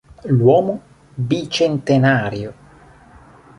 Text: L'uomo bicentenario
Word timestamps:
L'uomo 0.23 0.81
bicentenario 1.13 2.53